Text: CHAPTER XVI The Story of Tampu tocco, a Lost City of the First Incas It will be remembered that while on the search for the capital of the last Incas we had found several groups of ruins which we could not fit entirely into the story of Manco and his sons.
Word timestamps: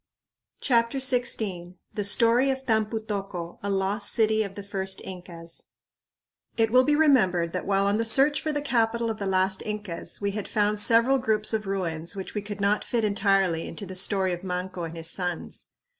CHAPTER 0.61 0.97
XVI 0.97 1.75
The 1.93 2.03
Story 2.03 2.49
of 2.49 2.65
Tampu 2.65 3.05
tocco, 3.05 3.59
a 3.61 3.69
Lost 3.69 4.11
City 4.11 4.41
of 4.41 4.55
the 4.55 4.63
First 4.63 4.99
Incas 5.03 5.67
It 6.57 6.71
will 6.71 6.83
be 6.83 6.95
remembered 6.95 7.53
that 7.53 7.67
while 7.67 7.85
on 7.85 7.97
the 7.99 8.03
search 8.03 8.41
for 8.41 8.51
the 8.51 8.63
capital 8.63 9.11
of 9.11 9.17
the 9.19 9.27
last 9.27 9.61
Incas 9.63 10.19
we 10.19 10.31
had 10.31 10.47
found 10.47 10.79
several 10.79 11.19
groups 11.19 11.53
of 11.53 11.67
ruins 11.67 12.15
which 12.15 12.33
we 12.33 12.41
could 12.41 12.59
not 12.59 12.83
fit 12.83 13.03
entirely 13.05 13.67
into 13.67 13.85
the 13.85 13.93
story 13.93 14.33
of 14.33 14.43
Manco 14.43 14.85
and 14.85 14.97
his 14.97 15.11
sons. 15.11 15.67